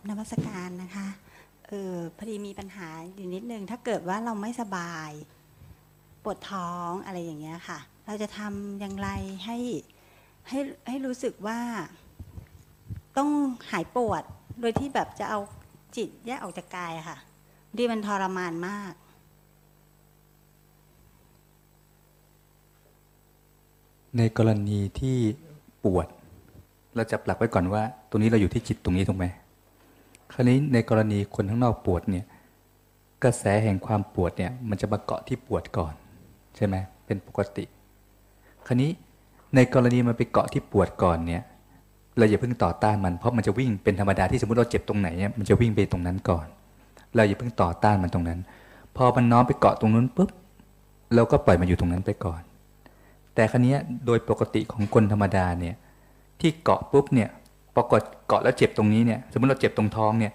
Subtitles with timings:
[0.00, 1.06] บนมัสการนะคะ
[1.68, 5.10] เออพอดีมีปัญหาอยู่นิดนึง ถ้าเกิดว่าเราไม่สบาย
[6.22, 9.08] ปวดท้องอะไรอย่างเงี้ยค่ะ เราจะทำอย่างไร
[9.44, 9.58] ให้
[10.48, 10.58] ให้
[10.88, 11.60] ให้รู้สึกว่า
[13.16, 13.30] ต้อง
[13.70, 14.22] หายปวด
[14.60, 15.38] โดยที่แบบจะเอา
[15.96, 17.18] จิตแยกออกจากกายค่ะ
[17.76, 18.92] ดีมันทรมานมาก
[24.16, 25.18] ในกรณีที่
[25.84, 26.06] ปวด
[26.96, 29.26] เราจับหลักไว้ก่อนว่า ตรงนี้เราอยู่ที่จิตตรงนี้ถูกไหม
[30.32, 32.24] คราวนี้ในกรณีคนข้างนอกปวดเนี่ย
[33.24, 35.94] กระแสแห่งความปวดเนี่ยมันจะมาเกาะที่ปวดก่อน
[36.56, 36.76] ใช่ไหม
[37.06, 37.64] เป็นปกติ
[38.66, 38.90] คราวนี้
[39.54, 41.42] ในกรณีมันไปเกาะที่ปวดก่อนเนี่ย
[42.18, 46.46] เราอย่าเพิ่งต่อต้านมันเพราะมันจะวิ่งเป็นธรรมดาที่สมมติเราเจ็บตรงไหนเนี่ยมันจะวิ่งไปตรงนั้นก่อน
[47.14, 48.40] เราอย่าเพิ่งต่อต้านมันตรงนั้น
[48.96, 50.30] พอมันน้อมไปเกาะตรงนู้นปุ๊บ
[51.14, 52.42] เราก็ปล่อยมันอยู่ตรงนั้นไปก่อน
[53.34, 53.74] แต่ครั้นี้
[54.06, 55.74] โดยปกติของคนธรรมดาเนี่ย
[56.40, 57.28] ที่เกาะปุ๊บเนี่ย
[57.76, 60.32] ปรากฏเกาะแล้วเจ็บตรงนี้เนี่ยสมมติเราเจ็บตรงท้องเนี่ย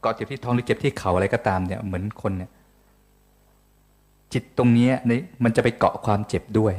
[0.00, 2.50] เกาะเจ็บที่ท้องหรือเจ็บที่เข่าอะไรก็ตามเนี่ยเหมือนคนเนี่ย
[4.32, 5.12] จิตตรงนี้ใน
[5.44, 6.74] มันจะไปเกาะความเจ็บด้วย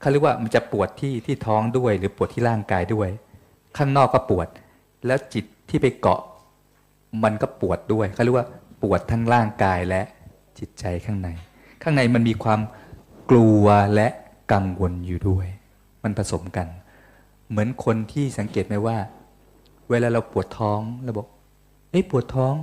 [0.00, 3.08] เขาเรียกว่ามันจะปวดที่ที่ท้องด้วย หรือปวดที่ร่างกายด้วย
[3.76, 4.48] ข้างนอกก็ปวด
[5.06, 6.20] แล้วจิตที่ไปเกาะ
[7.24, 8.46] มันก็ปวดด้วยเขาเรียกว่า
[8.82, 10.02] ปวดทั้งร่างกายและ
[10.58, 11.28] จิตใจข้างใน
[11.82, 12.60] ข้างในมันมีความ
[13.30, 14.08] กลัวและ
[14.52, 15.46] กังวลอยู่ด้วย
[16.02, 16.66] มันผสมกัน
[17.54, 18.96] เหมือนคนที่สังเกตไหมว่า
[19.90, 21.26] เวลาเราปวดท้องเราบอก
[21.90, 22.54] เอ้ปวดท้อง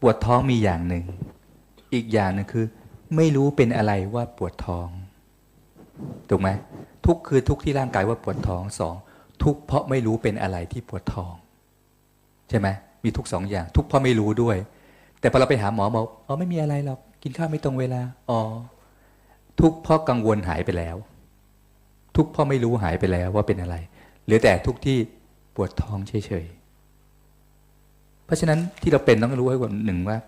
[0.00, 1.04] ปวดท้องมีอย่างหนึ่ง
[1.94, 2.66] อีกอย่างหนึ่งคือ
[3.16, 4.88] ไม่รู้เป็นอะไรว่าปวดท้อง
[6.28, 6.48] ถูกไหม
[7.06, 8.94] ทุกคือทุกที่ร่างกายว่าปวดท้องสอง
[9.42, 11.32] ทุกเพราะไม่รู้เป็นอะไรที่ปวดท้อง
[12.48, 12.68] ใช่ไหม
[13.04, 14.56] มีทุกสองอย่าง ทุกเพราะไม่รู้ด้วย
[15.20, 18.40] แต่พอเราไปหาหมอบอกอ๋อไม่มีอะไรหรอกกินข้าวไม่ตรงเวลาอ๋อ
[19.60, 20.96] ทุกเพราะกังวลหายไปแล้ว
[22.16, 23.76] ทุกพราะไม่รู้หายไปแล้วว่าเป็นอะไร
[24.24, 24.98] เหลือแต่ทุกที่
[25.54, 30.18] ปวดท้องเฉยๆ เพราะฉะนั้นที่เราเป็นต้องรู้ให้ก่อนหนึ่งว่า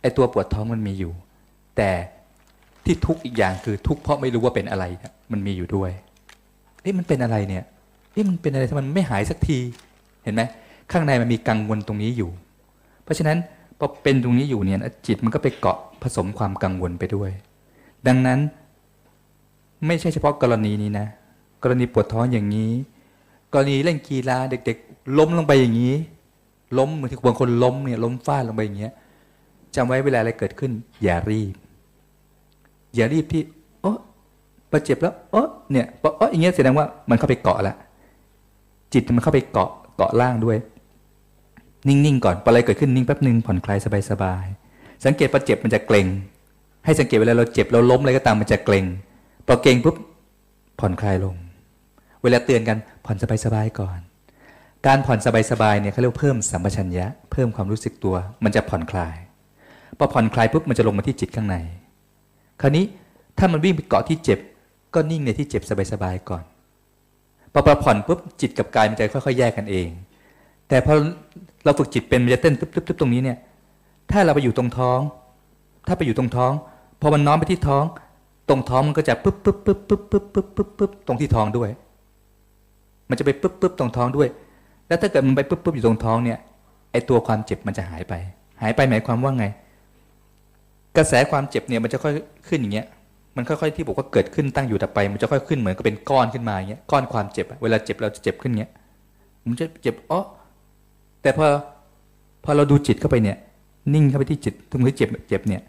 [0.00, 1.12] ไอ้ตัวปวดท้องมันมีอยู่
[1.76, 1.90] แต่
[2.84, 4.84] ที่ทุกอีกอย่างคือทุกเพราะไม่รู้ว่าเป็นอะไร
[5.32, 5.90] มันมีอยู่ด้วย
[6.82, 7.64] เอ๊ะมันเป็นอะไรเนี่ย
[8.12, 9.58] เอ๊ะมันเป็นอะไรทำไมมันไม่หายสักที
[10.24, 10.42] เห็นไหม
[10.92, 12.30] ข้างในมันมีกังวลตรงนี้อยู่
[13.04, 13.38] เพราะฉะนั้น
[13.78, 17.30] พอเป็นตรงนี้อยู่เนี่ยจิตมันก็ไปเกาะผสมความกังวลไปด้วย
[18.06, 18.38] ดังนั้น
[19.86, 21.06] ไม่ใช่เฉพาะกรณีนี้นะ
[21.62, 22.72] กรณีปวดท้องอย่างนี้
[23.52, 25.94] กรณีเล่นกีฬาเด็ก ๆ ล้มลงไปอย่างนี้
[26.78, 28.92] ล้มเหมือนที่บางคนล้มเนี่ยล้มฟาดลงไปอย่างเงี้ย
[29.74, 30.72] จำไว้เวลาอะไรเกิดขึ้น
[31.02, 31.54] อย่ารีบ
[32.94, 33.42] อย่ารีบที่
[33.82, 33.92] โอ้
[34.70, 37.76] บาดเจ็บแล้วโอ้เนี่ยพออย่างเงี้ยแสดงว่ามันเข้าไปเกาะแล้ว
[38.92, 40.58] จิตมันเข้าไปเกาะเกาะล่างด้วย
[41.88, 43.78] นิ่งๆก่อนพออะไรเกิดขึ้นนิ่งแป๊บหนึ่งผ่อนคลาย
[44.10, 46.06] สบายๆสังเกตพอเจ็บมันจะเกร็ง
[46.84, 48.84] ให้สังเกตเวลาเราเจ็บเราล้มอะไรก็ตามมันจะเกร็ง
[49.46, 49.96] พอเก่งปุ๊บ
[50.80, 51.34] ผ่อนคลายลง
[52.22, 53.98] เวลาเตือนกันผ่อนสบายสบายก่อน
[54.86, 59.16] การผ่อนสบายสบายเนี่ยเขาเรียกเพิ่มสัมปชัญญะ เพิ่มความรู้สึกตัว มันจะผ่อนคลาย
[59.98, 61.56] พอผ่อนคลายปุ๊บมันจะลงมาที่จิตข้างใน
[62.60, 62.84] คราวนี้
[63.38, 64.38] ถ้ามันวิ่งไปเกาะที่เจ็บ
[64.94, 66.42] ก็นิ่งในที่เจ็บสบายๆก่อน
[67.52, 69.88] พอประผ่อนปุ๊บจิตกับกายมันจะค่อยๆแยกกันเอง
[70.68, 70.92] แต่พอ
[71.64, 73.38] เราฝึกจิตเป็นมันจะเต้นตึ๊บๆตรงนี้เนี่ย
[74.10, 75.00] ถ้าเราไปอยู่ตรงท้อง
[75.86, 76.52] ถ้าไปอยู่ตรงท้อง
[77.00, 77.84] พอมันน้อมไปที่ท้อง
[78.48, 81.70] ตรงท้องมันก็จะปึ๊บปึ๊บปึ๊บปึ๊บปึ๊บปึ๊บปึ๊บตรงที่ท้องด้วย
[83.10, 84.28] มันจะไปปึ๊บปึ๊บตรงท้องด้วย
[84.88, 86.38] แล้วถ้าเกิดมันไปปึ๊บปึ๊บอยู่ตรงท้องเนี่ย
[86.92, 88.14] ไอตัวความเจ็บมันจะหายไป
[88.62, 89.44] หายไปหมายความว่าไง
[90.96, 92.12] กระแสความเจ็บเนี่ยมันจะค่อย
[92.48, 92.86] ขึ้นอย่างเงี้ย
[93.36, 98.70] มันค่อยๆที่บอกว่าเกิดขึ้นตั้งอยู่แต่ไป มันจะค่อยขึ้นเหมือนกับเป็นก้อนขึ้นมาอย่างเงี้ยก้อนความเจ็บเวลาเจ็บเราจะเจ็บขึ้นเงี้ย
[99.46, 100.20] มันจะเจ็บอ๋อ
[101.22, 101.46] แต่พอ
[102.44, 103.36] พอเราดูจิตเข้าไปเนี่ย
[103.94, 105.62] นิ่งเข้าไปที่จิตตรงที่เจ็บเจ็บเนี่ย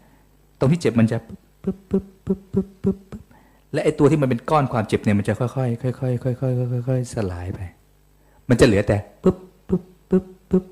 [0.58, 1.18] ตรงที่เจ็บมันจะ
[1.62, 3.22] ปึ๊บปึ๊บปึ๊บปึ๊บปึ๊บปึ๊บ
[3.72, 6.46] และไอตัวที่มันเป็นก้อนความเจ็บเนี่ยมันจะค่อยๆค่อยๆค่อยๆค่
[6.76, 7.60] อยๆค่อยๆสลายไป
[8.48, 9.36] มันจะเหลือแต่ปึ๊บ
[9.68, 10.64] ปึ๊บปึ๊บปึ๊บ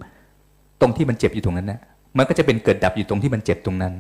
[0.81, 1.81] ตรงที่มันเจ็บอยู่ตรงนั้นนะ
[2.19, 3.95] มันก็จะเป็นเกิดดับอยู่ตรงที่มันเจ็บตรงนั้น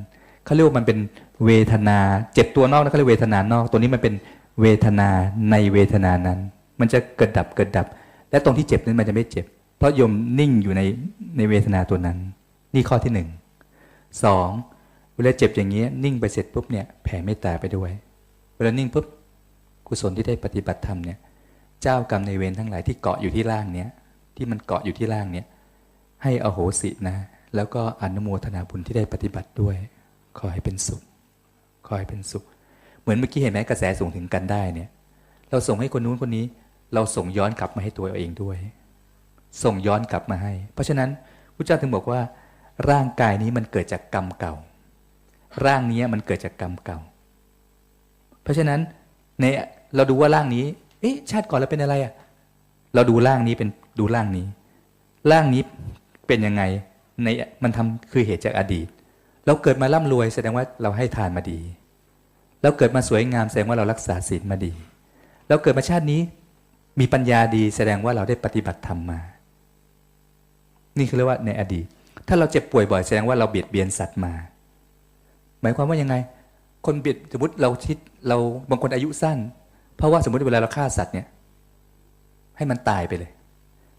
[0.44, 0.98] เขาเรียกว่ามันเป็น
[1.46, 1.98] เวทนา
[2.34, 4.14] เจ็บตัวนอกนะเขาเรียกเวทนานอก ตัวนี้มันเป็น
[4.60, 5.08] เวทนา
[5.50, 6.38] ในเวทนานั้น
[6.80, 7.86] มันจะเกิดดับเกิดดับ
[8.30, 9.44] และตรงที่เจ็บนั้นมันจะไม่เจ็บ
[9.78, 10.82] เพราะยมนิ่งอยู่ใน
[11.36, 12.18] ในเวทนาตัวนั้น
[12.74, 13.28] นี่ข้อที่หนึ่ง
[14.24, 14.48] สอง
[15.14, 17.90] เวลาเจ็บอย่างนี้นิ่งไปเสร็จปุ๊บเนี่ยแผ่เมตตาไปด้วย
[18.60, 19.06] วลานิ่งปุ๊บ
[19.86, 21.18] กุศลที่ได้ปฏิบัติธรรมเนี่ย
[21.82, 23.88] เจ้ากรรมในเวรทั้งหลายที่เกาะอยู่ที่ล่างเนี้ย
[24.36, 25.46] ที่มันเกาะอยู่ที่ล่างเนี้ย
[26.22, 27.16] ให้อโหสินะ
[27.54, 29.76] แล้วก็อนุโมทนาบุญที่ได้ปฏิบัติด้วย
[30.38, 31.02] ขอให้เป็นสุข
[31.86, 32.44] ขอให้เป็นสุข
[33.00, 34.88] เหมือนเมื่อกี้เห็นไหมกระแสส่งถึงกันได้เนี่ย
[35.50, 36.44] เราส่งให้คนนู้นคนนี้
[36.94, 38.56] เราส่งย้อนกลับมาให้ตัวเองด้วย
[39.62, 41.10] ส่งย้อนกลับมาให้ เพราะฉะนั้น
[41.56, 42.20] พระเจ้าถึงบอกว่า
[42.90, 44.54] ร่างกายนี้มันเกิดจากกรรมเก่า
[45.64, 46.98] ร่างนี้มันเกิดจากกรรมเก่า
[48.42, 48.80] เพราะฉะนั้น
[49.40, 49.44] ใน
[49.96, 50.64] เราดูว่าร่างนี้
[51.00, 52.12] เอ๊ะชาติก่อนเราเป็นอะไรอะ
[52.94, 54.46] เราดูร่างนี้เป็นดูร่างนี้
[55.30, 55.62] ร่างนี้
[56.26, 56.62] เป็นยังไง
[57.22, 57.28] ใน
[57.62, 58.86] มันทำคือเหตุจากอดีต
[59.46, 61.58] เราเกิดมาร่ำรวย แสดงว่าเราให้ทานมาดี
[62.62, 64.72] เราเกิดมาสวยงามแสดงว่าเรารักษาศีลมาดี
[65.48, 66.20] เราเกิดมาชาตินี้
[67.00, 69.20] มีปัญญาดี แสดงว่าเราได้ปฏิบัติธรรมมา
[70.98, 71.86] นี่คือเรียกว่าในอดีต
[72.28, 74.32] ถ้าเราเจ็บป่วยบ่อยแสดงว่าเราเบียดเบียนสัตว์มา
[75.60, 76.14] หมายความว่ายังไง
[76.86, 77.96] คนเบียดสมมติเราคิด
[78.28, 78.38] เรา
[78.70, 79.38] บางคนอายุสั้น
[79.96, 81.26] เพราะว่าสมมติเวลาเราฆ่าสัตว์เนี่ย
[82.56, 83.30] ให้มันตายไปเลย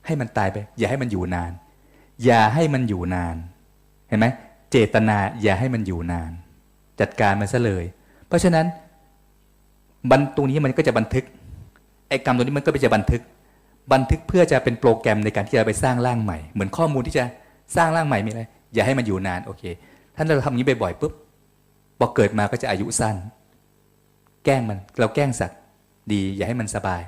[0.06, 1.51] ให้มันตายไป อย่าให้มันอยู่นาน
[2.24, 3.36] อย่าให้มันอยู่นาน
[4.07, 4.28] เห็นไหม
[4.72, 6.31] เจตนาอย่าให้มันอยู่นาน
[7.00, 7.86] จัดการมันซะเลย
[8.28, 8.66] เพราะฉะนั้น
[10.10, 11.25] บันตรงนี้มันก็จะบันทึก
[12.10, 13.22] ไอ้กรรมตัวนี้มันก็ไปจะบันทึก
[13.94, 17.24] บันทึกเพื่อจะเป็นโปรแกรมในการที่จะไปสร้างร่างใหม่ เหมือนข้อมูลที่จะ
[17.75, 18.44] สร้างร่างใหม่มีอะไร
[18.74, 19.63] อย่าให้มันอยู่นานโอเค
[20.16, 21.13] ถ้านเราทำอย่างนี้บ่อยๆปุ๊บ
[22.01, 23.15] พอเกิดมาก็จะอายุสั้น
[24.45, 25.59] แกล้งมันเราแกล้งสัตว์
[26.13, 27.01] ดี อย่าให้มันสบาย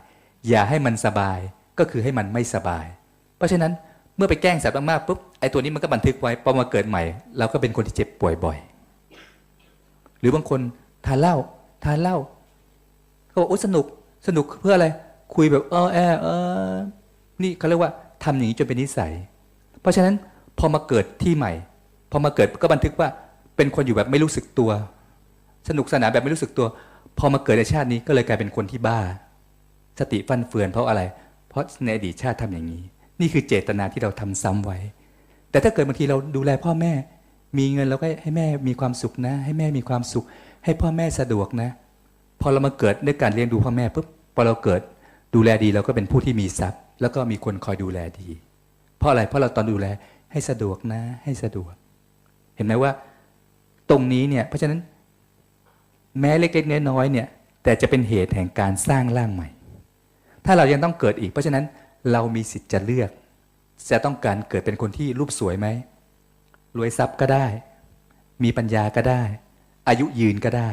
[0.50, 1.40] อย่าให้มันสบาย
[1.80, 2.86] ก็คือให้มันไม่สบาย
[3.38, 3.72] เพราะฉะนั้น
[4.16, 7.04] เมื่อไปแกล้งสัตว์มากๆปุ๊บไอ้ตัวนี้มันก็บันทึกไว้พอมาเกิดใหม่
[7.38, 8.58] เราก็เป็นคนที่เจ็บป่วยบ่อย
[10.20, 10.60] หรือบางคน
[11.06, 11.36] ทานเหล้า
[11.84, 12.18] ทานเหล้า
[13.30, 13.86] เขาบอกโอ้สนุก
[14.28, 14.88] สนุกเพื่ออะไร
[15.36, 16.28] คุยแบบเออแอเอ
[16.70, 16.74] อ
[17.42, 17.92] นี่เขาเรียกว่า
[18.24, 19.14] ทำอย่างนี้จนเป็นนิสัย
[19.82, 20.16] เพราะฉะนั้น
[20.60, 21.52] พอมาเกิดที่ใหม่
[22.12, 23.10] พอมาเกิดก็บันทึกว่า
[23.56, 24.72] เป็นคนอยู่แบบไม่รู้สึกตัว
[25.70, 26.68] สนุกสนานแบบไม่รู้สึกตัว
[27.20, 29.00] พอมาเกิดในชาตินี้ก็เลยกลายเป็นคนที่บ้า
[30.00, 31.02] สติฟั่นเฟือนเพราะอะไร
[31.50, 32.84] เพราะในอดีตชาติทำอย่างนี้
[33.20, 34.78] นี่คือเจตนาที่เราทำซ้ำไว้
[35.52, 36.94] แต่ถ้าเกิดบางทีเราดูแลพ่อแม่
[37.58, 40.26] มีเงินเราก็ให้แม่มีความสุขนะ ให้แม่มีความสุข
[40.64, 41.70] ให้พ่อแม่สะดวกนะ
[42.42, 44.06] พอเรามาเกิดด้วยการเลี้ยงดูพ่อแม่ปุ๊บ
[44.36, 44.82] พอเราเกิด
[45.36, 48.28] ดูแลดีเราก็เป็นผู้ที่มีทรัพย์ แล้วก็มีคนคอยดูแลดี
[48.98, 49.88] เพราะอะไรเพราะเราตอนดูแล
[50.32, 51.74] ให้สะดวกนะ ให้สะดวก
[52.56, 52.92] เห็นไหมว่า
[53.94, 54.80] ตรงนี้เนี่ย เพราะฉะนั้น
[56.20, 57.28] แม้เล็กๆน้อยๆเนี่ย
[57.64, 59.48] แต่จะเป็นเหตุแห่งการสร้างร่างใหม่
[60.46, 61.64] ถ้าเรายังต้องเกิดอีก เพราะฉะนั้น
[62.12, 63.10] เรามีสิทธิ์จะเลือก
[63.92, 65.68] จะต้องการเกิดเป็นคนที่รูปสวยไหม
[66.78, 67.46] รวยทรัพย์ก็ได้
[68.44, 69.22] มีปัญญาก็ได้
[69.88, 70.70] อายุยืนก็ได้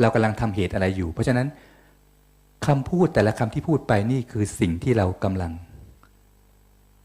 [0.00, 1.46] เรากำลังทำเหตุอะไรอยู่ เพราะฉะนั้น
[2.66, 5.52] คำพูดแต่ละคำที่พูดไปนี่คือสิ่งที่เรากำลัง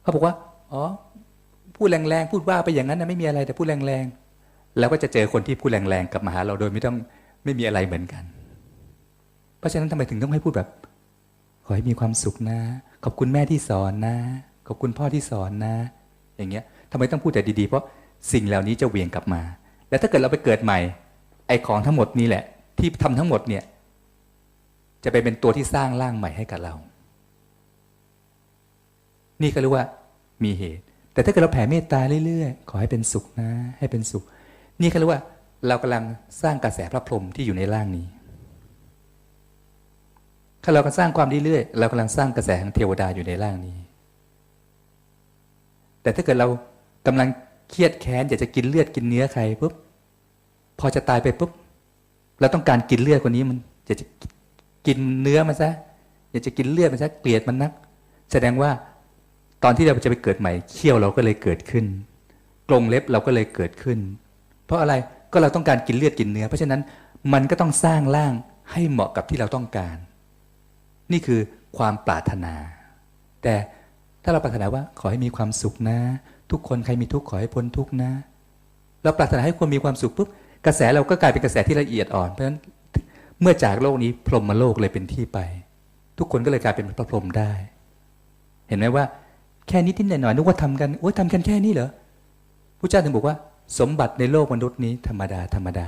[0.01, 0.35] เขาบอกว่า
[0.73, 0.83] อ๋อ
[1.77, 4.24] พูดแรงๆ พูดว่าไปอย่างนั้นนะไม่มีอะไรแต่พูดแรงๆ
[4.77, 6.95] แล้วก็จะเจอคนที่พูดแรงๆกับมาหาเราโดยไม่ต้อง
[7.43, 8.23] ไม่มีอะไรเหมือนกัน
[9.59, 10.69] เพราะฉะนั้นทำไมถึงต้องให้พูดแบบ
[11.65, 12.59] ขอให้มีความสุขนะ
[13.03, 14.15] ขอบคุณแม่ที่สอนนะ
[14.67, 15.75] ขอบคุณพ่อที่สอนนะ
[16.37, 17.83] อย่างเงี้ยทำไมต้องพูดแต่ดีๆ เพราะ
[18.33, 19.41] สิ่งเหล่านี้จะเวียงกลับมา
[19.89, 20.79] แล้วถ้าเกิดเราไปเกิดใหม่
[21.47, 22.43] ไอ้ของทั้งหมดนี้แหละ
[22.79, 23.63] ที่ทำทั้งหมดเนี่ย
[25.03, 26.73] จะไปเป็นตัวที่สร้างร่างใหม่ให้กับเรา
[29.41, 29.85] นี่ก็เรียกว่า
[30.43, 30.83] มีเหตุ
[31.13, 34.23] แต่ถ้าเกิดเราแผ่เมตตาเรื่อยๆ ขอให้เป็นสุขนะ ให้เป็นสุข
[34.81, 35.21] นี่ก็เรียกว่า
[35.67, 36.03] เรากำลัง
[36.41, 38.05] สร้างกระแสพระพรหมที่อยู่ในร่างนี้
[40.63, 43.77] ถ้าเราก็สร้างความเรื่อยๆเรากำลังสร้างกระแสของเทวดาอยู่ในร่างนี้
[46.01, 46.47] แต่ถ้าเกิดเรา
[47.07, 47.27] กำลัง
[47.69, 49.73] เครียดแค้นอยากจะกินเลือดกินเนื้อใครปุ๊บ
[50.79, 51.51] พอจะตายไปปุ๊บ
[52.39, 54.05] เราต้องการกินเลือดคนนี้มันอยากจะ
[54.87, 55.69] กินเนื้อมันซะ
[56.31, 57.71] อยากจะกินเลือดมันซะเกลียดมันนัก
[58.31, 58.71] แสดงว่า
[59.63, 61.85] ตอนที่เราจะไปเกิดใหม่เขี้ยวเราก็เลยเกิดขึ้น
[62.69, 63.99] กรงเล็บเราก็เลยเกิดขึ้น
[64.65, 64.93] เพราะอะไร
[65.31, 66.81] ก็เราต้องการกินเลือดกินเนื้อ เพราะฉะนั้น
[67.33, 68.33] มันก็ต้องสร้างร่าง
[68.71, 69.97] ให้เหมาะกับที่เราต้องการ
[71.11, 71.39] นี่คือ
[71.77, 72.53] ความปรารถนา
[73.43, 73.55] แต่
[74.23, 75.97] ถ้าเราปรารถนาว่าขอให้มีความสุขนะ
[76.51, 78.11] ทุกคนใครมีทุกข์ขอให้พ้นทุกข์นะ
[79.03, 80.27] เราปรารถนาให้คนมีความสุขปุ๊บ
[80.65, 82.57] กระแสเราก็กลายเป็นกระแสที่ละเอียดอ่อน เพราะฉะนั้น
[83.41, 85.39] เมื่อจากโลกนี้พรหมโลกเลยเป็นที่ไป
[86.17, 87.51] ทุกคนก็เลยกลายเป็นพระพรหมได้
[88.67, 89.03] เห็นไหมว่า
[89.67, 91.89] แค่นิดนิดหน่อยหน่อยนึกว่าทำกันโอ้ยทำกันแค่นี้เหรอ
[92.79, 93.35] พระเจ้าถึงบอกว่า
[93.79, 95.87] สมบัติในโลกมนุษย์นี้ธรรมดาธรรมดา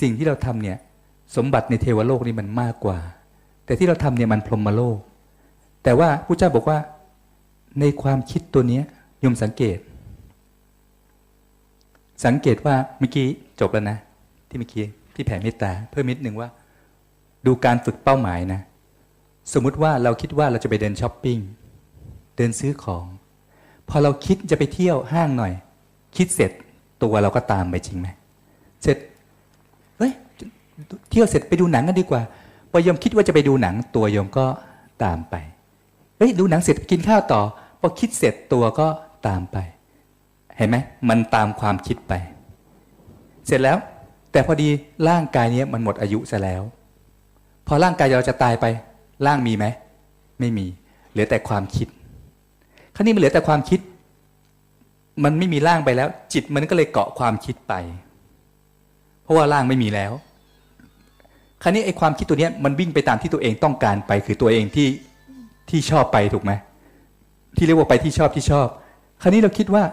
[0.00, 0.78] สิ่งที่เราทำเนี่ย
[1.36, 2.98] สมบัติในเทวโลกนี้มันมากกว่า
[3.64, 4.98] แต่ที่เราทำเนี่ยมันพรหมโลก
[5.82, 6.78] แต่ว่าพระเจ้าบอกว่า
[7.80, 8.80] ในความคิดตัวนี้
[9.24, 9.78] ยมสังเกต
[12.24, 13.26] สังเกตว่าเมื่อกี้
[13.60, 13.98] จบแล้วนะ
[14.48, 14.84] ที่เมื่อกี้
[15.14, 16.48] ที่แผ่เมตตาเพิ่มนิดหนึ่งว่า
[17.46, 18.60] ดูการฝึกเป้าหมายนะ
[19.52, 21.38] สมมุติว่าเราคิดว่าเราจะไปเดินช้อปปิ้ง
[22.36, 23.04] เดินซื้อของ
[23.88, 25.52] พอเราคิดจะไปเที่ยวห้างหน่อย
[26.16, 26.50] คิดเสร็จ
[27.04, 28.08] ตัวเราก็ตามไปจริงไหม
[28.82, 28.96] เสร็จ
[29.98, 30.12] เฮ้ย
[31.10, 32.22] เที่ยวเสร็จไปดูหนังกันดีกว่า
[32.70, 34.46] พอยมคิดว่าจะไปดูหนังตัวโยมก็
[35.04, 35.34] ตามไป
[36.18, 37.40] เฮ้ยดูหนังเสร็จกินข้าวต่อ
[37.80, 38.86] พอคิดเสร็จตัวก็
[39.26, 39.56] ตามไป
[40.56, 40.76] เห็นไหม
[41.08, 42.12] มันตามความคิดไป
[43.46, 43.76] เสร็จแล้ว
[44.32, 44.68] แต่พอดี
[45.08, 46.62] ร่างกายนี้มันหมดอายุซะแล้ว
[47.66, 48.64] พอร่างกายเราจะตายไป
[49.26, 49.66] ร่างมีไหม
[50.40, 50.66] ไม่มี
[51.10, 51.88] เหลือแต่ความคิด
[52.94, 53.80] คราวนี้มันเหลือแต่ความคิด
[55.24, 57.74] มันไม่มีร่างไปแล้ว จิตมันก็เลยเกาะความคิดไป
[59.22, 60.12] เพราะว่าร่างไม่มีแล้ว
[61.62, 64.88] คราวนี้ไอ้ความคิดตัวเนี้ยมันวิ่งไปตามที่ตัวเองต้องการไป คือตัวเองที่
[65.70, 66.52] ที่ชอบไปถูกไหม
[67.56, 68.68] ที่เรียกว่าไปที่ชอบที่ชอบ
[69.22, 69.84] คราวนี้เราคิดว่า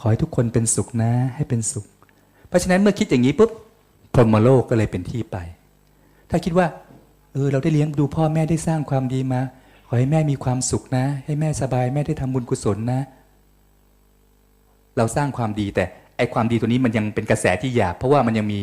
[0.00, 1.86] ขอให้ทุกคนเป็นสุขนะ ให้เป็นสุข
[2.48, 3.50] เพราะฉะนั้นเมื่อคิดอย่างนี้ปุ๊บ
[4.14, 5.36] พรหมโลกก็เลยเป็นที่ไป
[6.30, 6.66] ถ้าคิดว่า
[7.32, 9.40] เออเราได้เลี้ยงดูพ่อแม่ได้สร้างความดีมา
[9.86, 13.00] ขอให้แม่มีความสุขนะ ให้แม่สบายแม่ได้ทำบุญกุศลนะ
[15.00, 15.84] เราสร้างความดีแต่
[16.16, 18.60] ไอความดีตัวนี้มันยังเป็นกระแสที่หยาบเพราะว่ามันยังมี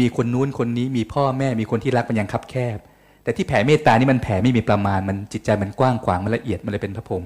[0.00, 2.78] มีคนนู้นคนนี้มีพ่อแม่มีคนที่รักมันยังคับแคบ
[3.22, 7.24] แต่ที่แผ่เมตตานี่มันแผ่ไม่มีประมาณ มันจิตใจมันกว้างขวางมันละเอียดมันเลยเป็นพระพรหม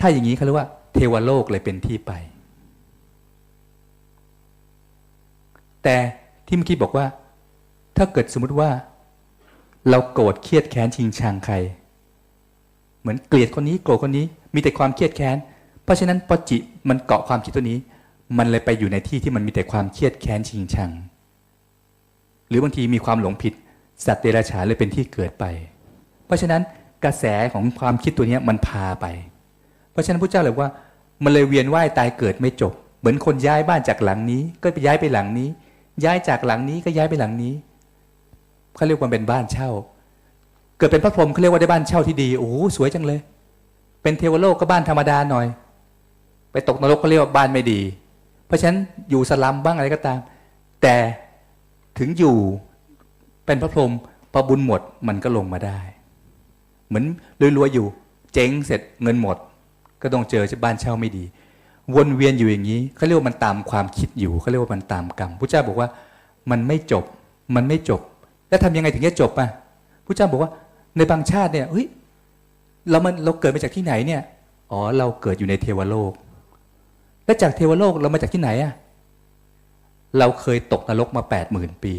[0.00, 2.12] ถ้าอย่างนี้เขาเรียกว่าเทวโลกเลยเป็นที่ไป
[5.82, 5.96] แต่
[6.46, 7.06] ที่เมื่อกี้บอกว่า
[7.96, 8.70] ถ้าเกิดสมมติว่า
[9.90, 11.54] เราโกรธเครียดแค้นชิงชังใคร
[13.00, 15.36] เหมือนเกลียดคนนี้โกรธคนนี้ มีแต่ความเครียดแค้น
[15.84, 17.78] เพราะฉะนั้นพอจิตมันเกาะความคิดตัวนี้
[18.38, 20.90] มันเลยไปอยู่ในที่ที่มันมีแต่ความเครียดแค้นชิงชัง
[22.48, 23.52] หรือบางทีมีความหลงผิด
[24.06, 25.44] สัตว์เดรัจฉานเลยเป็นที่เกิดไป
[26.26, 26.62] เพราะฉะนั้น
[27.04, 29.06] กระแสของความคิดตัวนี้มันพาไป
[29.92, 30.68] เพราะฉะนั้นพระเจ้าเลยว่า
[31.24, 35.48] มันเลยเวียนว่ายตายเกิดไม่จบ เหมือนคนย้ายบ้านจากหลังนี้ ก็ไปย้ายไปหลังนี้
[36.04, 37.54] ย้ายจากหลังนี้ก็ย้ายไปหลังนี้
[38.76, 39.70] เขาเรียกว่าเป็นบ้านเช่า
[40.78, 43.20] เกิดเป็นพระพรหมเขาเรียกว่าได้บ้านเช่าที่ดีโอ้สวยจังเลย
[44.02, 45.46] เป็นเทวโลกก็บ้านธรรมดาหน่อย
[46.52, 47.80] ไปตกนรกเขาเรียกว่าบ้านไม่ดี
[48.46, 48.78] เพราะฉะนั้น
[49.10, 50.18] อยู่สลัมบ้างอะไรก็ตาม
[50.82, 50.96] แต่
[51.98, 52.36] ถึงอยู่
[53.46, 53.92] เป็นพระพรหม
[54.32, 55.78] พอบุญหมดมันก็ลงมาได้
[56.88, 57.04] เหมือน
[57.40, 57.86] รวยๆอยู่
[58.32, 59.36] เจ๊งเสร็จเงินหมด
[60.02, 61.24] ก็ต้องเจอบ้านเช่าไม่ดี
[61.94, 65.88] วนเวียนอยู่อย่างนี้เขาเรียกว่ามันตามความคิดอยู่เขาเรียกว่ามันตามกรรมพระเจ้าบอกว่า
[66.50, 67.04] มันไม่จบ
[67.56, 68.00] มันไม่จบ
[68.48, 69.48] แล้วทำยังไงถึงจะจบอะ
[70.04, 70.50] พระเจ้าบอกว่า
[70.96, 71.86] ในบางชาติเนี่ยเฮ้ย
[72.90, 74.22] เรามันเราเกิดมาจากที่ไหนเนี่ย
[74.70, 76.12] อ๋อเราเกิดอยู่ในเทวโลก
[77.24, 78.72] แล้วจากเทวโลกเรามาจากที่ไหนอะ
[80.18, 81.94] เราเคยตกนรกมาแปดหมื่นปี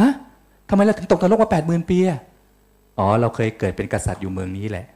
[0.00, 0.12] ฮะ
[0.68, 2.20] ทำไมเราถึงตกนรกมาแปดหมื่นปีอะ
[2.98, 4.86] อ๋อเราเคยเกิดเป็นกษัตริย์อยู่เมืองนี้แหละ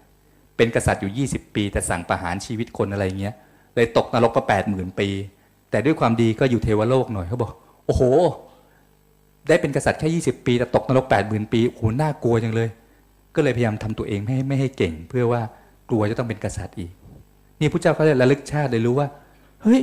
[0.56, 3.34] เป็นกษัตริย์อยู่ยี่สิบปี แต่สั่งประหารชีวิตคนอะไรเงี้ย
[3.74, 5.08] เลยตกนรกมาแปดหมื่นปี
[5.70, 7.52] แต่ด้วยความดีก็อยู่เทวโลกหน่อยเขาบอก
[7.86, 8.02] โอ้โห
[9.48, 12.68] ได้เป็นกษัตริย์แค่ยี่สิบปี แต่ตกนรกแปดหมื่นปีโอ้โหน่ากลัวจังเลย
[13.34, 15.42] ก็เลยพยายามทำตัวเองไม่ให้ไม่ให้เก่ง เพื่อว่า
[15.88, 16.92] กลัวจะต้องเป็นกษัตริย์อีก
[17.60, 19.08] นี่พระเจ้าเขาเลยระลึกชาติเลยรู้ว่า
[19.62, 19.80] เฮ้ย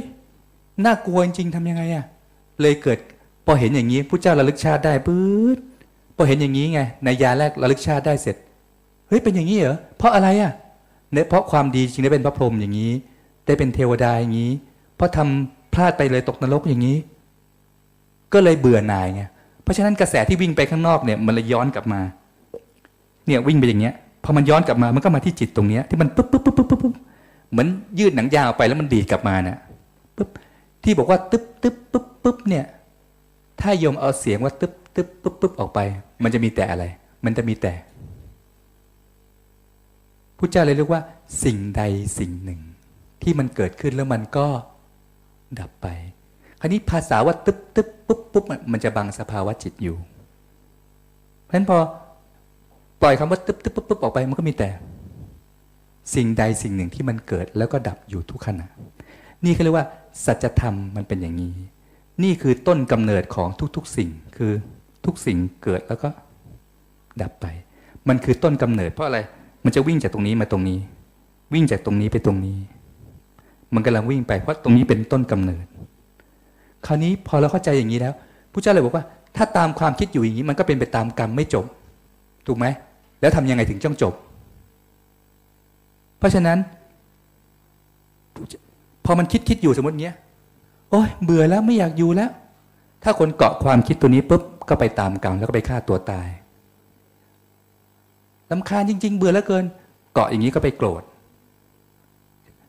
[0.86, 2.06] น่ากลัวจริงๆทำยังไงอะ
[2.62, 3.00] เลยเกิด
[3.46, 5.22] พอเห็นอย่างนี้พระเจ้าระลึกชาติได้ปื๊
[5.56, 5.58] ด
[6.16, 8.36] พอเห็นอย่างนี้ไงในยาแรกระลึกชาติได้เสร็จ
[9.08, 10.52] เฮ้ยเป็นอย่างนี้เหรอเพราะอะไรอะ
[11.14, 12.92] เนี่ยเพราะความดีจริงได้เป็นพระพรหมอย่างนี้
[13.46, 14.52] ได้เป็นเทวดาอย่างนี้
[14.96, 16.98] เพราะทำพลาดไปเลยตกนรกอย่างนี้
[18.34, 19.24] ก็เลยเบื่อหน่ายไง
[19.64, 22.02] เพราะฉะนั้นกระแสที่วิ่งไปข้างนอกเนี่ยมันเลยย้อนกลับมา
[23.28, 23.94] เนี่ยวิ่งไปอย่างเงี้ย
[24.24, 26.94] พอมันย้อนกลับมามันก็มาที่จิตตรงเนี้ยที่มันปุ๊บปุ๊บปุ๊บปุ๊บปุ๊บ
[27.52, 27.68] เหมือน
[28.00, 29.58] ยืดหนังยางออกไปแล้วมันดีดกลับมาเนี่ย
[30.18, 30.30] ปุ๊บ
[30.84, 32.66] ที่บอกว่าตึ๊บตึ๊บปุ๊บปุ๊บเนี่ย
[33.62, 35.80] ถ้าโยมเอาเสียงว่าตึ๊บตึ๊บปุ๊บปุ๊บออกไป
[36.24, 36.84] มันจะมีแต่อะไร
[37.26, 37.74] มันจะมีแต่
[40.38, 41.02] พุทธเจ้าเลยเรียกว่า
[41.44, 41.82] สิ่งใด
[42.20, 42.62] สิ่งหนึ่ง
[43.22, 44.48] ที่มันเกิดขึ้นแล้วมันก็
[45.60, 45.88] ดับไป
[46.60, 49.98] คราวนี้ภาษาว่าตึ๊บตึ๊บปุ๊บปุ๊บมันจะบังสภาวะจิตอยู่
[51.44, 51.78] เพราะฉะนั้นพอ
[53.02, 54.70] ปล่อยคำว่าตึ๊บตึ๊บปุ๊บปุ๊บออกไปมันก็มีแต่
[56.16, 58.68] สิ่งใดสิ่งหนึ่งที่มันเกิดแล้วก็ดับอยู่ทุกขณะ
[59.46, 59.88] นี่เขาเรียกว่า
[60.26, 61.54] สัจธรรมมันเป็นอย่างนี้
[62.24, 64.52] นี่คือต้นกำเนิดของทุกๆสิ่ง คือ
[65.06, 66.10] ทุกสิ่งเกิดแล้วก็
[67.22, 67.46] ดับไป
[68.08, 69.20] มันคือต้นกำเนิดเพราะอะไร
[69.64, 70.80] มันจะวิ่งจากตรงนี้มาตรงนี้
[71.54, 72.58] วิ่งจากตรงนี้ไปตรงนี้
[73.74, 75.66] มันกำลังวิ่งไปเพราะตรงนี้เป็นต้นกำเนิด
[76.86, 78.14] คราวนี้พอเราเข้าใจอย่างนี้แล้ว
[78.52, 81.66] ผู้เจ้าเลยบอกว่า ถ้าตามความคิดอยู่อย่างนี้ มันก็เป็นไปตามกรรมไม่จบ
[82.48, 82.66] ถูกไหม
[83.22, 84.14] แล้วทำยังไงถึงจ้องจบ
[86.20, 86.58] เพราะฉะนั้น
[89.08, 90.16] พอมันคิดคิดอยู่สมมติเงี้ย
[90.92, 92.32] โอ้ยเบื่อแล้วไม่อยากอยู่แล้ว
[93.04, 96.28] ถ้าคนเกาะความคิดตัวนี้ปุ๊บก็ไปตามกรรมแล้วก็ไปฆ่าตัวตาย
[98.52, 99.66] ลำคาญจริง ๆ เบื่อแล้วเกิน
[100.14, 101.04] เกาะอย่างนี้ก็ไปโกรธ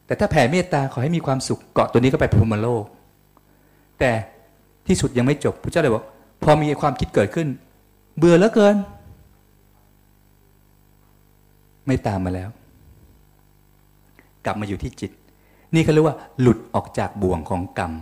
[0.07, 2.85] แต่ถ้าแผ่เมตตาขอให้มีความสุข เกาะตัวนี้ก็ไปพรหมโลก
[3.99, 4.11] แต่
[4.87, 6.05] ที่สุดยังไม่จบพระเจ้าเลยบอก
[6.43, 7.49] พอมีความคิดเกิดขึ้น
[8.19, 8.77] เบื่อแล้วเกิน
[11.87, 12.51] ไม่ตามมาแล้ว
[14.45, 15.11] กลับมาอยู่ที่จิต
[15.75, 17.93] นี่เขาเรียกว่า หลุดออกจากบ่วงของกรรม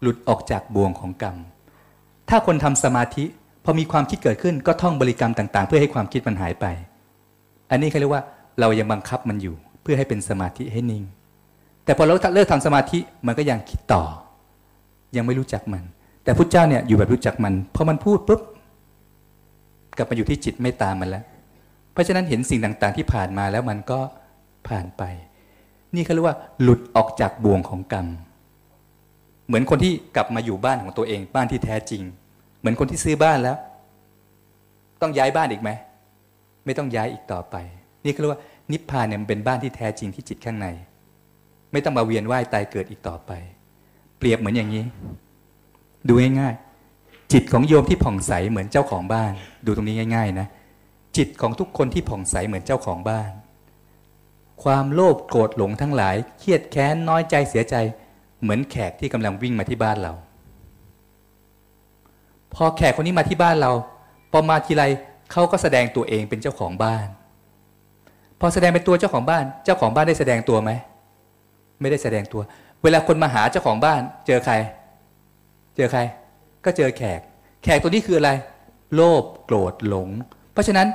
[0.00, 1.36] หลุดออกจากบ่วงของกรรม
[2.28, 3.24] ถ้าคนทำสมาธิ
[3.64, 6.66] พอมีความคิดเกิดขึ้นก็ท่องบริกรรมต่าง ๆ เพื่อให้ความคิดมันหายไป
[7.70, 8.22] อันนี้เขาเรียกว่า
[8.60, 11.04] เรายังบังคับมันอยู่ เพื่อให้เป็นสมาธิให้นิ่ง
[11.84, 14.02] แต่พอเราเลิกทำสมาธิมันก็ยังคิดต่อ
[15.16, 15.84] ยังไม่รู้จักมัน
[16.24, 18.40] แต่พุทธเจ้าเนี่ยอยู่แบบรู้จักมันพอมันพูดปุ๊บ
[19.96, 21.24] กลับมาอยู่ที่จิตไม่ตามมันแล้ว
[21.92, 24.00] เพราะฉะนั้นเห็นสิ่งต่างๆที่ผ่านมาแล้วมันก็
[24.68, 25.02] ผ่านไป
[25.94, 28.06] นี่เขาเรียกว่าหลุดออกจากบ่วงของกรรม
[29.46, 32.02] เหมือนคนที่กลับมาอยู่บ้านของตัวเอง บ้านที่แท้จริง
[32.58, 33.56] เหมือนคนที่ซื้อบ้านแล้ว
[35.02, 35.70] ต้องย้ายบ้านอีกไหม
[36.64, 37.56] ไม่ต้องย้ายอีกต่อไป
[38.04, 40.68] นี่เขาเรียกว่านิพพานเนี่ยมันเป็นบ้านที่แท้จริงที่จิตข้างใน
[41.72, 43.32] ไม่ต้องมาเวียนว่ายตายเกิดอีกต่อไป
[44.18, 44.84] เปรียบเหมือนอย่างนี้
[46.08, 49.32] ดูง่ายๆจิตของโยมที่ผ่องใสเหมือนเจ้าของบ้าน
[49.66, 50.46] ดูตรงนี้ง่าย ๆ นะ
[51.16, 53.30] จิตของทุกคนที่ผ่องใสเหมือนเจ้าของบ้าน
[54.62, 57.74] ความโลภโกรธหลงทั้งหลาย เครียดแค้นน้อยใจเสียใจ
[58.42, 60.12] เหมือนแขกที่กำลังวิ่งมาที่บ้านเรา
[62.54, 63.72] พอแขกคนนี้มาที่บ้านเรา
[64.32, 64.84] พอมาทีไร
[65.32, 67.06] เขาก็แสดงตัวเองเป็นเจ้าของบ้าน
[68.40, 70.70] พอแสดงเป็นตัวเจ้าของบ้าน เจ้าของบ้านได้แสดงตัวไหม
[71.80, 72.42] ไม่ได้แสดงตัว
[72.82, 74.54] เวลาคนมาหาเจ้าของบ้าน เจอใคร
[75.76, 76.00] เจอใคร
[76.64, 77.20] ก็เจอแขก
[77.62, 78.30] แขกตัวนี้คืออะไร
[78.94, 80.08] โลภโกรธหลง
[80.52, 80.88] เพราะฉะนั้น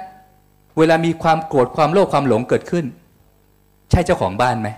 [0.77, 2.85] เวลามีความโกรธความโลภความหลงเกิดขึ้น
[3.91, 4.69] ใช่เจ้าของบ้านไหม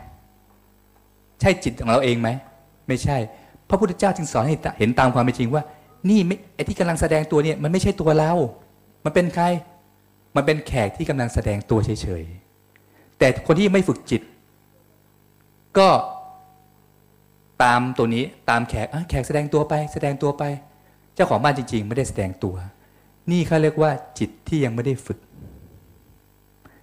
[1.39, 2.29] ใช่จิตของเราเองไหม
[2.87, 3.17] ไม่ใช่
[3.69, 5.63] พระพุทธเจ้าจึงสอนให้เห็นตามความเป็นจริงว่า
[6.09, 6.19] นี่
[6.55, 8.31] ไอ้ที่กำลังแสดงตัวเนี่ยมันไม่ใช่ตัวเรา
[9.05, 9.45] มันเป็นใคร
[10.35, 14.21] มันเป็นแขกที่กำลังแสดงตัวเฉยๆแต่คนที่ไม่ฝึกจิต
[15.77, 15.89] ก็
[17.63, 20.43] ตามตัวนี้ตามแขกแขกแสดงตัวไป แสดงตัวไป
[21.15, 22.55] เจ้าของบ้านจริง ๆ ไม่ได้แสดงตัว
[23.31, 25.19] นี่เขาเรียกว่าจิตที่ยังไม่ได้ฝึก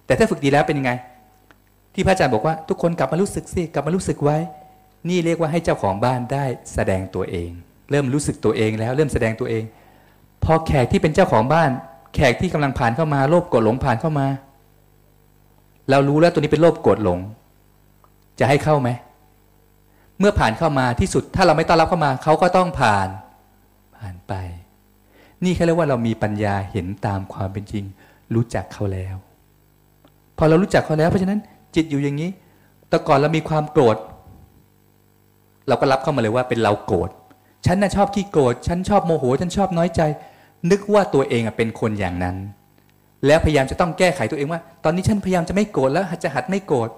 [0.05, 0.91] แต่ถ้าฝึกดีแล้วเป็นยังไง
[1.93, 4.37] ที่พระอาจารย์บอกว่าทุกคนกลับมารู้สึกสิกลับมารู้สึกไว้
[5.09, 7.49] นี่เรียกว่าให้เจ้าของบ้านได้แสดงตัวเอง
[7.91, 9.63] เริ่มรู้สึกตัวเองแล้วเริ่มแสดงตัวเอง
[10.43, 11.69] พอแขกที่เป็นเจ้าของบ้าน
[12.15, 14.27] แขกที่กำลังผ่านเข้ามาโลภโกรธหลงผ่านเข้ามา
[15.89, 17.19] เรารู้แล้วตัวนี้เป็นโลภโกรธหลง
[18.39, 18.89] จะให้เข้าไหม
[20.19, 23.07] เมื่อผ่านเข้ามาที่สุดถ้าเราไม่ต้อนรับเข้ามาเขาก็ต้องผ่าน
[23.97, 24.33] ผ่านไป
[25.43, 27.83] นี่แค่เรียกว่าเรามีปัญญาเห็นตามความเป็นจริง
[28.35, 29.15] รู้จักเขาแล้ว
[30.37, 31.39] พอเรารู้จักเขาแล้วเพราะฉะนั้น
[31.75, 32.29] จิตอยู่อย่างนี้
[32.89, 33.97] แต่ก่อนเรามีความโกรธ
[35.67, 37.09] เราก็รับเข้ามาเลยว่าเป็นเราโกรธ
[37.65, 40.01] ฉันน่ะชอบขี้โกรธ ฉันชอบโมโห ฉันชอบน้อยใจ
[40.71, 42.35] นึกว่าตัวเองเป็นคนอย่างนั้น
[43.25, 46.89] แล้วพยายามจะต้องแก้ไขตัวเองว่า ตอนนี้ฉันพยายามจะไม่โกรธแล้วจะหัดไม่โกรธ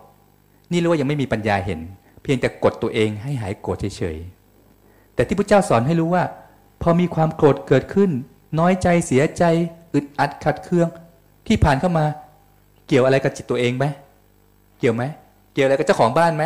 [0.71, 1.80] นี่เรียกว่ายังไม่มีปัญญาเห็น
[2.24, 6.24] เพียงแต่กดตัวเองให้หายโกรธเฉยๆ แต่ที่พระเจ้าสอนให้รู้ว่า
[6.82, 8.12] พอมีความโกรธเกิดขึ้น
[8.60, 9.43] น้อยใจ เสียใจ
[9.93, 10.88] อึดอัดขัดเคือง
[11.47, 12.06] ที่ผ่านเข้ามา
[12.88, 13.86] เกี่ยวอะไรกับจิตตัวเองไหม
[14.84, 15.04] กี่ยวไหม
[15.54, 16.46] เกี่ยวอะไรกับเจ้าของบ้านไหม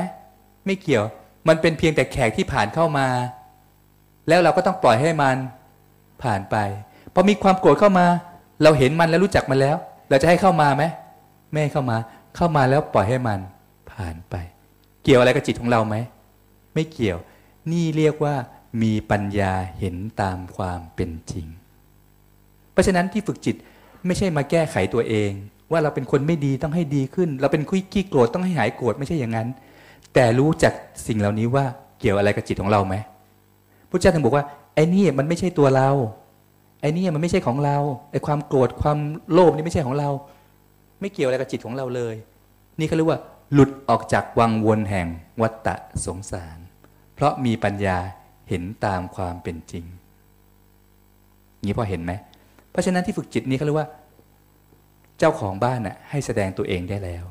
[0.66, 1.06] ไม่เกี่ยว
[1.48, 3.08] มันเป็นเพียงแต่แขกที่ผ่านเข้ามา
[4.28, 5.38] แล้วเราก็ต้องปล่อยให้มัน
[6.24, 6.56] ผ่านไป
[7.14, 8.06] พอมีความโกรธเข้ามา
[8.64, 9.78] เราเห็นมันแล้วรู้จักมันแล้ว
[10.10, 10.84] เราจะให้เข้ามาไหม
[11.52, 11.98] ไม่เข้ามา
[12.36, 13.40] เข้ามาแล้วปล่อยให้มัน
[13.92, 14.36] ผ่านไป
[15.04, 15.96] เกี่ยวอะไรกับจิตของเราไหม
[16.74, 17.18] ไม่เกี่ยว
[17.72, 18.36] นี่เรียกว่า
[18.82, 21.48] มีปัญญาเห็นตามความเป็นจริง
[22.72, 23.56] เพราะฉะนั้นที่ฝึกจิต
[24.06, 25.32] ไม่ใช่มาแก้ไขตัวเอง
[25.72, 29.48] ว่าเราเป็นคนไม่ดีต้องให้ดีขึ้น เราเป็นคุยขี้โกรธต้องให้หายโกรธไม่ใช่อย่างนั้น
[30.14, 30.74] แต่รู้จัก
[31.08, 31.66] สิ่งเหล่านี้ว่า
[32.00, 32.96] เกี่ยวอะไรกับจิตของเราไหม
[33.90, 35.90] พระเจ้าถึงบอกว่าไอ้นี่มันไม่ใช่ตัวเรา
[36.82, 37.78] ไอ้นี่มันไม่ใช่ของเรา
[38.12, 38.98] ไอ้ความโกรธความ
[39.32, 40.10] โลภนี่ไม่ใช่ของเรา
[41.02, 42.16] ไม่เกี่ยวอะไรกับจิตของเราเลย
[42.80, 43.20] นี่เขาเรียกว่า
[43.54, 45.08] หลุดออกจากวังวนแห่ง
[45.42, 45.76] วัฏฏะ
[46.06, 46.58] สงสาร
[47.14, 47.98] เพราะมีปัญญา
[48.50, 49.86] เห็นตามความเป็นจริง
[51.68, 52.12] นี้พอเห็นไหม
[52.72, 53.88] เพราะฉะนั้นที่ฝึกจิตนี้เขาเรียกว่า
[55.20, 57.24] เจ้าของบ้านน่ะให้แสดงตัวเองได้แล้ว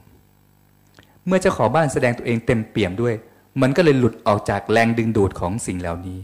[1.27, 3.15] เมื่อเจ้าของบ้านแสดงตัวเองเต็มเปี่ยมด้วย
[3.63, 6.21] มันก็เลยหลุดออกจากแรงดึงดูดของสิ่งเหล่านี้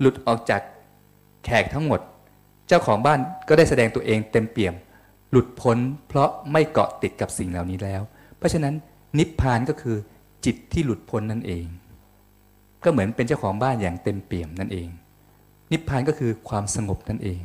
[0.00, 0.62] หลุดออกจาก
[1.44, 2.00] แขกทั้งหมด
[2.68, 4.74] เจ้าของบ้านก็ได้แสดงตัวเองเต็มเปี่ยม
[5.30, 5.78] หลุดพ้น
[6.08, 8.02] เพราะไม่เกาะติดกับสิ่งเหล่านี้แล้ว
[8.38, 8.74] เพราะฉะนั้น
[9.18, 9.96] นิพพานก็คือ
[10.44, 11.66] จิตที่หลุดพ้นนั่นเอง
[12.84, 14.88] ก็เหมือนเป็นเจ้าของบ้านอย่างเต็มเปี่ยมนั่นเอง
[15.72, 17.42] นิพพานก็คือความสงบนั่นเอง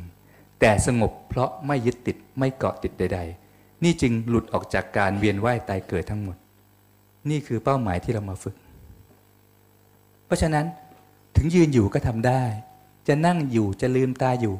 [0.60, 6.36] แต่สงบเพราะไม่ยึดติดไม่เกาะติดใด ๆ นี่จึงหลุดออกจากการเวียนว่ายตายเกิดทั้งหมด
[7.30, 8.56] นี่คือเป้าหมายที่เรามาฝึก
[10.26, 10.66] เพราะฉะนั้น
[11.36, 12.42] ถึงยืนอยู่ก็ทำได้
[13.08, 14.54] จะนั่งอยู่จะลืมตาอยู่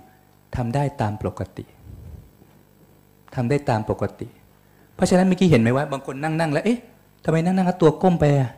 [0.56, 1.64] ทำได้ตามปกติ
[3.34, 4.28] ทำได้ตามปกติ
[4.94, 6.78] เพราะฉะนั้นเมื่อกี้เห็นไหมว่าบางคนนั่งนั่งแล้วเอ๊ะ
[7.24, 8.50] ทำไมนั่งนั่งแล้วตัวก้มไปอะ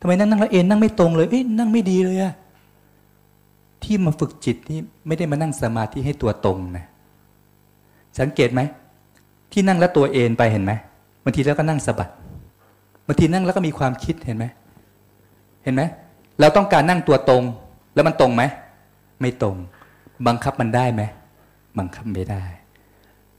[0.00, 2.32] ทำไมนั่งนั่งแล้วเอ็นนั่งไม่ตรงเลยเอ๊ะนั่งไม่ดีเลยอะ
[3.84, 6.86] ที่มาฝึกจิตนี่ไม่ได้มานั่งสมาธิให้ตัวตรงนะ
[8.20, 8.60] สังเกตไหม
[9.52, 10.72] ที่นั่งแล้วตัวเอ็นไปเห็นไหม
[11.24, 12.10] บางทีแล้วก็นั่งสะบัด
[13.06, 14.44] บางทีนั่งแล้วก็มีความคิดเห็นไหม
[15.62, 15.82] เห็นไหม
[16.40, 17.42] เราต้องการนั่งตัวตรง
[17.94, 18.42] แล้วมันตรงไหม
[19.20, 19.56] ไม่ตรง
[20.26, 21.02] บังคับมันได้ไหม
[21.78, 22.44] บังคับไม่ได้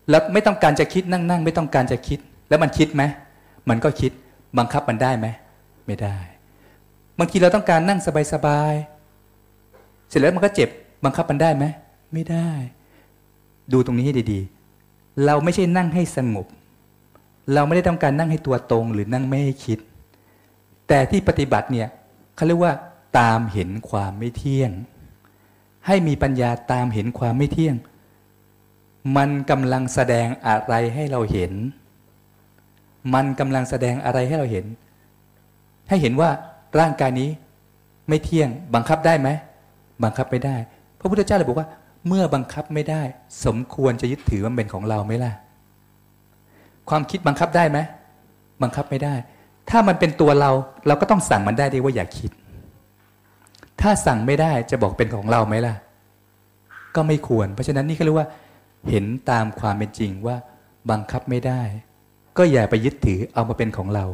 [0.09, 3.03] แล้วไม่ต้องการจะคิดนั่งนั่งไม่ต้องการจะคิด แล้วมันคิดไหม
[3.69, 4.11] มันก็คิด
[4.57, 5.27] บังคับมันได้ไหม
[5.87, 6.17] ไม่ได้
[7.19, 7.99] บางทีเราต้องการนั่ง
[8.33, 8.98] สบายๆ
[10.09, 10.69] เสร็จแล้วมันก็เจ็บ
[11.03, 11.65] บังคับมันได้ไหม
[12.13, 12.49] ไม่ได้
[13.73, 16.45] ดูตรงนี้ให้ดีๆ เราไม่ใช่นั่งให้สงบ
[17.53, 19.79] เราไม่ได้ต้องการนั่งให้ตัวตรงหรือนั่งไม่ให้คิด
[20.87, 21.87] แต่ที่ปฏิบัติเนี่ย
[22.35, 22.73] เขาเรียกว่า
[23.19, 24.71] ตามเห็นความไม่เที่ยง
[25.87, 27.75] ให้มีปัญญาตามเห็นความไม่เที่ยง
[29.15, 31.53] มันกำลังแสดงอะไรให้เราเห็น
[33.13, 34.65] มันกำลังแสดงอะไรให้เราเห็น
[35.89, 36.29] ให้เห็นว่า
[36.79, 37.29] ร่างกายนี้
[38.07, 39.29] ไม่เที่ยงบังคับได้ไหม
[40.03, 40.55] บังคับไม่ได้
[40.99, 41.67] พระพุทธเจ้าเลยบอกว่า
[42.07, 43.01] เมื่อบังคับไม่ได้
[43.45, 45.31] สมควรจะยึดถือว่าเป็นของเราไหมล่ะ
[46.89, 47.79] ความคิดบังคับได้ไหม
[48.63, 49.13] บังคับไม่ได้
[49.69, 50.51] ถ้ามันเป็นตัวเรา
[50.87, 52.31] เราก็ต้องสั่งมันได้ดีว่าอย่าคิด
[53.81, 55.73] ถ้าสั่งไม่ได้จะบอกเป็นของเราไหมล่ะ
[56.95, 58.27] ก็ไม่ควร เพราะฉะนั้นนี่ก็เรียกว่า
[58.89, 60.35] เห็นตามความเป็นจริงว่า
[60.91, 61.61] บังคับไม่ได้
[62.37, 64.05] ก็อย่าไปยึดถือเอามาเป็นของเรา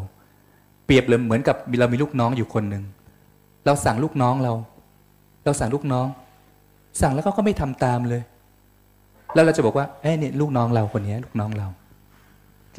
[0.86, 2.84] เปรียบเลยเหมือนกับเรามีลูกน้องอยู่คนหนึ่ง
[3.65, 4.54] เราสั่งลูกน้องเรา
[5.46, 6.08] เราสั่งลูกน้อง
[7.02, 8.22] สั่งแล้วเขาก็ไม่ทำตามเลย
[9.34, 11.68] แล้วเราจะบอกว่าเอ้เนี่ยลูกน้องเราคนนี้ลูกน้องเรา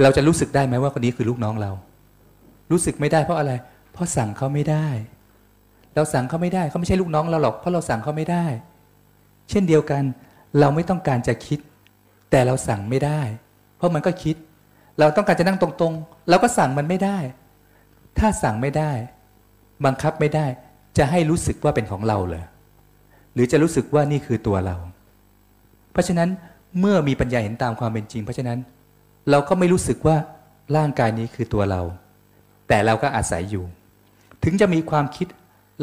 [0.03, 1.71] เราจะรู้สึกได้ไหมว่าคนนี้คือลูกน้องเรา
[2.71, 3.53] รู้สึกไม่ได้เพราะอะไร
[3.93, 4.87] เพราะสั่งเขาไม่ได้
[5.95, 8.45] เราสั่งเขาไม่ได้เขาไม่ใช่ลูกน้องเราหรอกเพราะเราสั่งเขาไม่ได้
[9.51, 10.03] เช่นเดียวกัน
[10.61, 11.59] เราไม่ต้องการจะคิด
[12.31, 13.21] แต่เราสั่งไม่ได้
[13.77, 14.37] เพราะมันก็คิด
[14.99, 17.19] เราต้องการจะนั่งตรงๆเราก็สั่งมันไม่ได้
[18.19, 18.91] ถ้าสั่งไม่ได้
[19.85, 20.47] บังคับไม่ได้
[20.99, 22.45] จะให้รู้สึกว่าเป็นของเราเลย
[23.37, 24.77] หรือจะรู้สึกว่านี่คือตัวเรา
[25.93, 26.29] เพราะฉะนั้น
[26.81, 28.59] เมื่อมีปัญญาเห็นตามความเป็นจริง เพราะฉะนั้น
[29.31, 30.17] เราก็ไม่รู้สึกว่า
[30.77, 31.83] ร่างกายนี้คือตัวเรา
[32.69, 33.65] แต่เราก็อาศัยอยู่
[34.45, 35.27] ถึงจะมีความคิด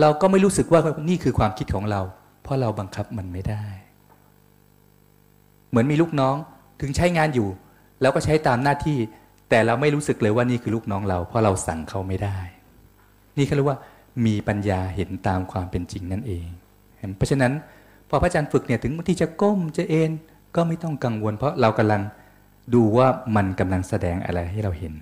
[0.01, 2.01] เราก็ไม่รู้สึกว่านี่คือความคิดของเรา
[2.43, 3.63] เพราะเราบังคับมันไม่ได้
[5.69, 6.35] เหมือนมีลูกน้อง
[6.81, 7.47] ถึงใช้งานอยู่
[8.01, 8.97] แล้วก็ใช้ตามหน้าที่
[9.49, 12.37] แต่เราไม่รู้สึกเลยว่านี่คือลูกน้องเรา เพราะเราสั่งเขาไม่ได้
[13.37, 13.79] นี่เขาเรียกว่า
[14.25, 16.45] มีปัญญาเห็นตามความเป็นจริงนั่นเอง
[17.17, 17.53] เพราะฉะนั้น
[18.09, 20.11] พอพระอาจารย์ฝึกเนี่ยถึงที่จะก้มจะเอน
[20.55, 22.01] ก็ไม่ต้องกังวล เพราะเรากำลัง
[22.73, 24.93] ดูว่ามันกำลังแสดงอะไรให้เราเห็น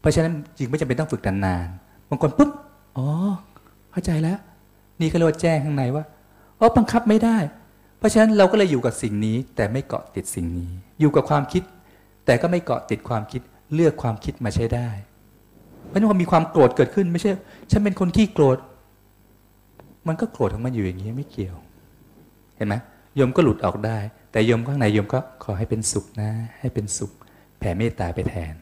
[0.00, 2.50] เพราะฉะนั้นจริงไม่จำเป็นต้องฝึกนานๆบางคนปุ๊บ
[2.96, 3.06] อ๋อ
[3.92, 4.38] เข้าใจแล้ว
[5.00, 6.04] นี่เขาเรียกว่าแจ้งข้างในว่า
[6.60, 7.36] อ๋อบังคับไม่ได้
[7.98, 11.62] เพราะฉะนั้นเราก็เลยอยู่กับสิ่งนี้ แต่ไม่เกาะติดสิ่งนี้ อยู่กับความคิด
[12.26, 13.42] แต่ก็ไม่เกาะติดความคิด
[13.74, 14.88] เลือกความคิดมาใช้ได้
[15.86, 17.30] เพราะนั้นพอมีความโกรธเกิดขึ้นไม่ใช่
[17.70, 18.58] ฉันเป็นคนขี้โกรธ
[20.08, 21.56] มันก็โกรธของมันอยู่อย่างนี้ไม่เกี่ยว
[22.56, 22.74] เห็นไหม
[23.16, 23.98] โยมก็หลุดออกได้
[24.32, 27.12] แต่โยมข้างในโยมก็ขอให้เป็นสุขนะ ให้เป็นสุข
[27.58, 28.54] แผ่เมตตาไปแทน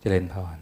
[0.00, 0.58] เจริญพร